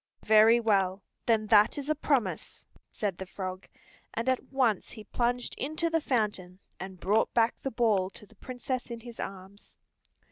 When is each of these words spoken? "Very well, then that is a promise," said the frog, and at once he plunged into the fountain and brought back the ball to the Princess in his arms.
"Very 0.25 0.59
well, 0.59 1.03
then 1.27 1.45
that 1.45 1.77
is 1.77 1.87
a 1.87 1.93
promise," 1.93 2.65
said 2.89 3.19
the 3.19 3.27
frog, 3.27 3.67
and 4.15 4.27
at 4.27 4.45
once 4.51 4.89
he 4.89 5.03
plunged 5.03 5.53
into 5.59 5.91
the 5.91 6.01
fountain 6.01 6.57
and 6.79 6.99
brought 6.99 7.31
back 7.35 7.53
the 7.61 7.69
ball 7.69 8.09
to 8.09 8.25
the 8.25 8.33
Princess 8.33 8.89
in 8.89 9.01
his 9.01 9.19
arms. 9.19 9.77